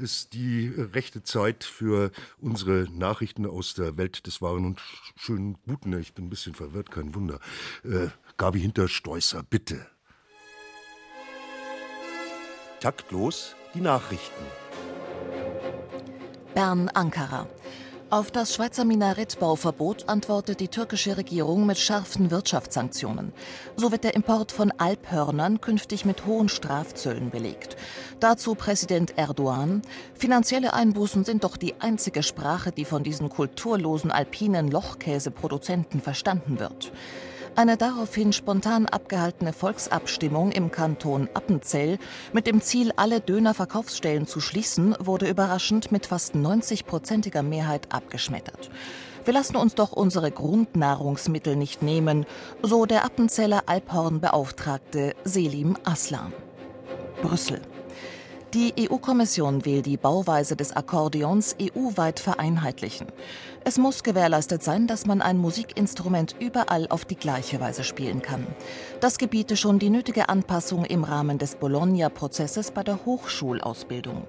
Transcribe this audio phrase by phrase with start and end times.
[0.00, 4.80] ist die rechte Zeit für unsere Nachrichten aus der Welt des Wahren und
[5.16, 5.92] schönen Guten.
[6.00, 7.38] Ich bin ein bisschen verwirrt, kein Wunder.
[7.84, 9.86] Äh, Gabi Hinterstoißer, bitte.
[12.80, 14.44] Taktlos die Nachrichten.
[16.54, 17.46] Bern Ankara.
[18.10, 23.32] Auf das Schweizer Minarettbauverbot antwortet die türkische Regierung mit scharfen Wirtschaftssanktionen.
[23.76, 27.76] So wird der Import von Alphörnern künftig mit hohen Strafzöllen belegt.
[28.18, 29.82] Dazu Präsident Erdogan.
[30.14, 36.90] Finanzielle Einbußen sind doch die einzige Sprache, die von diesen kulturlosen alpinen Lochkäseproduzenten verstanden wird.
[37.56, 41.98] Eine daraufhin spontan abgehaltene Volksabstimmung im Kanton Appenzell
[42.32, 48.70] mit dem Ziel, alle Dönerverkaufsstellen zu schließen, wurde überraschend mit fast 90-prozentiger Mehrheit abgeschmettert.
[49.24, 52.24] Wir lassen uns doch unsere Grundnahrungsmittel nicht nehmen,
[52.62, 56.32] so der Appenzeller Alphornbeauftragte Selim Aslan.
[57.20, 57.60] Brüssel.
[58.52, 63.06] Die EU-Kommission will die Bauweise des Akkordeons EU-weit vereinheitlichen.
[63.62, 68.44] Es muss gewährleistet sein, dass man ein Musikinstrument überall auf die gleiche Weise spielen kann.
[68.98, 74.24] Das gebiete schon die nötige Anpassung im Rahmen des Bologna-Prozesses bei der Hochschulausbildung.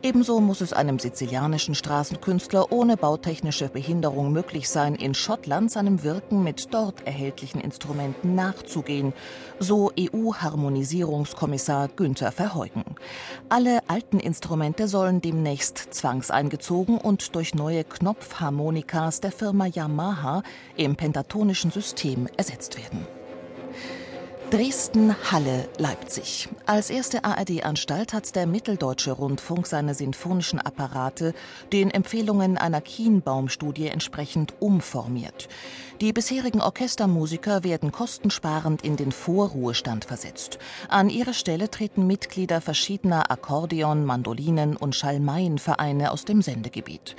[0.00, 6.44] Ebenso muss es einem sizilianischen Straßenkünstler ohne bautechnische Behinderung möglich sein, in Schottland seinem Wirken
[6.44, 9.12] mit dort erhältlichen Instrumenten nachzugehen,
[9.58, 12.84] so EU-Harmonisierungskommissar Günther Verheugen.
[13.48, 20.44] Alle alten Instrumente sollen demnächst zwangseingezogen und durch neue Knopfharmonikas der Firma Yamaha
[20.76, 23.04] im pentatonischen System ersetzt werden.
[24.50, 26.48] Dresden, Halle, Leipzig.
[26.68, 31.32] Als erste ARD-Anstalt hat der Mitteldeutsche Rundfunk seine sinfonischen Apparate
[31.72, 35.48] den Empfehlungen einer Kienbaum-Studie entsprechend umformiert.
[36.02, 40.58] Die bisherigen Orchestermusiker werden kostensparend in den Vorruhestand versetzt.
[40.90, 47.16] An ihre Stelle treten Mitglieder verschiedener Akkordeon-, Mandolinen- und Schalmeienvereine aus dem Sendegebiet.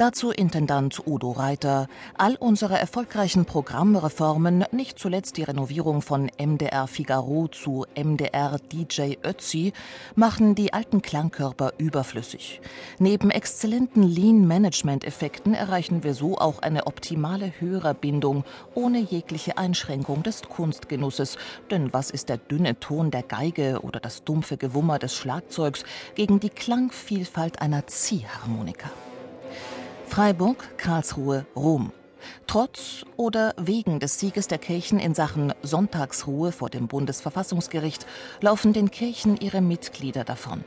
[0.00, 1.86] Dazu Intendant Udo Reiter.
[2.16, 9.72] All unsere erfolgreichen Programmreformen, nicht zuletzt die Renovierung von MDR Figaro zu MDR DJ Ötzi,
[10.14, 12.60] machen die alten Klangkörper überflüssig.
[12.98, 21.36] Neben exzellenten Lean-Management-Effekten erreichen wir so auch eine optimale Hörerbindung ohne jegliche Einschränkung des Kunstgenusses.
[21.70, 26.40] Denn was ist der dünne Ton der Geige oder das dumpfe Gewummer des Schlagzeugs gegen
[26.40, 28.90] die Klangvielfalt einer Ziehharmonika?
[30.06, 31.92] Freiburg, Karlsruhe, Rom.
[32.50, 38.06] Trotz oder wegen des Sieges der Kirchen in Sachen Sonntagsruhe vor dem Bundesverfassungsgericht
[38.40, 40.64] laufen den Kirchen ihre Mitglieder davon.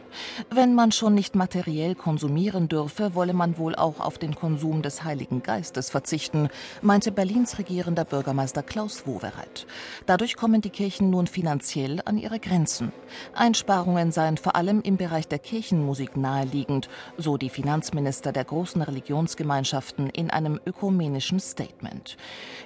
[0.50, 5.04] Wenn man schon nicht materiell konsumieren dürfe, wolle man wohl auch auf den Konsum des
[5.04, 6.48] Heiligen Geistes verzichten,
[6.82, 9.68] meinte Berlins regierender Bürgermeister Klaus Wowereit.
[10.06, 12.94] Dadurch kommen die Kirchen nun finanziell an ihre Grenzen.
[13.36, 20.10] Einsparungen seien vor allem im Bereich der Kirchenmusik naheliegend, so die Finanzminister der großen Religionsgemeinschaften
[20.10, 21.42] in einem ökumenischen
[21.74, 22.18] Statement.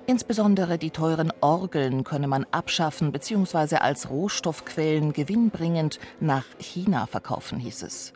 [0.05, 3.77] Insbesondere die teuren Orgeln könne man abschaffen bzw.
[3.77, 8.13] als Rohstoffquellen gewinnbringend nach China verkaufen, hieß es.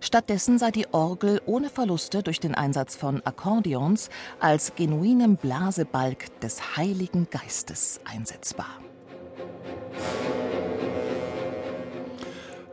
[0.00, 4.10] Stattdessen sei die Orgel ohne Verluste durch den Einsatz von Akkordeons
[4.40, 8.80] als genuinem Blasebalg des Heiligen Geistes einsetzbar.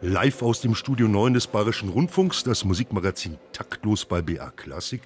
[0.02, 5.02] Live aus dem Studio 9 des Bayerischen Rundfunks, das Musikmagazin Taktlos bei BA Klassik.